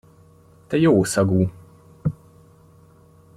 [0.69, 1.39] Te jószagú!